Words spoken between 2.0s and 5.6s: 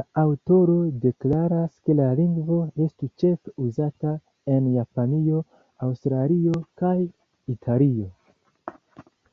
la lingvo estu ĉefe uzata en Japanio,